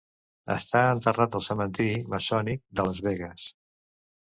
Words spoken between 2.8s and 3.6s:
de Las Vegas.